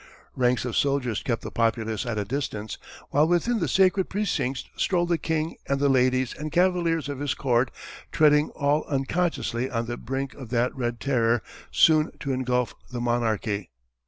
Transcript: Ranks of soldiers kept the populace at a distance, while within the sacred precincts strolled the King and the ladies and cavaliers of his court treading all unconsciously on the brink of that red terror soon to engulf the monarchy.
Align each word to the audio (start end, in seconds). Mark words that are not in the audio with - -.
Ranks 0.35 0.65
of 0.65 0.75
soldiers 0.75 1.21
kept 1.21 1.43
the 1.43 1.51
populace 1.51 2.07
at 2.07 2.17
a 2.17 2.25
distance, 2.25 2.79
while 3.11 3.27
within 3.27 3.59
the 3.59 3.67
sacred 3.67 4.09
precincts 4.09 4.63
strolled 4.75 5.09
the 5.09 5.19
King 5.19 5.57
and 5.67 5.79
the 5.79 5.89
ladies 5.89 6.33
and 6.33 6.51
cavaliers 6.51 7.07
of 7.07 7.19
his 7.19 7.35
court 7.35 7.69
treading 8.11 8.49
all 8.55 8.83
unconsciously 8.85 9.69
on 9.69 9.85
the 9.85 9.97
brink 9.97 10.33
of 10.33 10.49
that 10.49 10.75
red 10.75 10.99
terror 10.99 11.43
soon 11.69 12.11
to 12.17 12.33
engulf 12.33 12.73
the 12.91 12.99
monarchy. 12.99 13.69